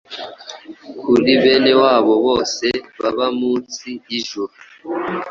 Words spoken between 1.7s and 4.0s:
wabo bose baba munsi